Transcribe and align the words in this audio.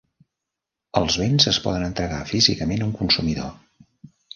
Els 1.01 1.19
béns 1.23 1.47
es 1.53 1.61
poden 1.67 1.87
entregar 1.91 2.25
físicament 2.33 2.87
a 2.87 2.93
un 2.93 2.99
consumidor. 3.05 3.59